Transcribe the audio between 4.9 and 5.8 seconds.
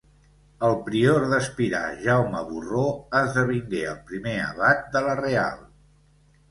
de la Real.